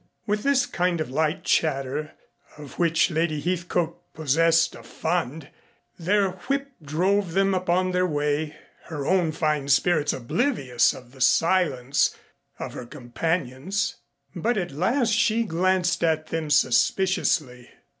With 0.25 0.41
this 0.41 0.65
kind 0.65 0.99
of 0.99 1.11
light 1.11 1.43
chatter, 1.43 2.13
of 2.57 2.79
which 2.79 3.11
Lady 3.11 3.39
Heathcote 3.39 4.01
possessed 4.15 4.73
a 4.73 4.81
fund, 4.81 5.51
their 5.99 6.31
whip 6.31 6.71
drove 6.81 7.33
them 7.35 7.53
upon 7.53 7.91
their 7.91 8.07
way, 8.07 8.55
her 8.85 9.05
own 9.05 9.31
fine 9.31 9.67
spirits 9.67 10.11
oblivious 10.11 10.93
of 10.93 11.11
the 11.11 11.21
silence 11.21 12.15
of 12.57 12.73
her 12.73 12.87
companions. 12.87 13.97
But 14.35 14.57
at 14.57 14.71
last 14.71 15.13
she 15.13 15.43
glanced 15.43 16.03
at 16.03 16.29
them 16.29 16.49
suspiciously. 16.49 17.69